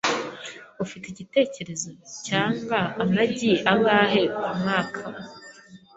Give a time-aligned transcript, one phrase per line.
[0.83, 1.89] Ufite igitekerezo
[2.25, 5.01] cyanga amagi angahe kumwaka?